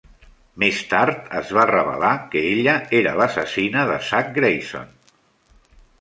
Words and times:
Més 0.61 0.79
tard, 0.93 1.27
es 1.41 1.51
va 1.57 1.65
revelar 1.71 2.13
que 2.33 2.43
ella 2.53 2.75
era 3.03 3.15
l'assassina 3.21 3.87
de 3.93 3.99
Zack 4.09 4.37
Grayson. 4.39 4.91